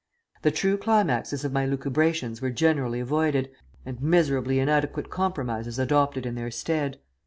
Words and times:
The 0.41 0.49
true 0.49 0.77
climaxes 0.77 1.45
of 1.45 1.53
my 1.53 1.63
lucubrations 1.67 2.41
were 2.41 2.49
generally 2.49 2.99
avoided, 2.99 3.51
and 3.85 4.01
miserably 4.01 4.57
inadequate 4.57 5.11
compromises 5.11 5.77
adopted 5.77 6.25
in 6.25 6.33
their 6.33 6.49
stead. 6.49 6.97